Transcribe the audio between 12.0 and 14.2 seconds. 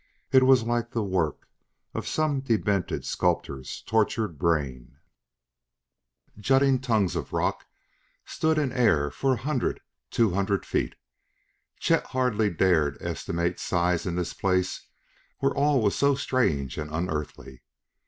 hardly dared estimate size in